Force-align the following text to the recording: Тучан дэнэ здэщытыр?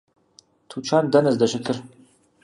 Тучан 0.69 1.05
дэнэ 1.11 1.31
здэщытыр? 1.35 1.77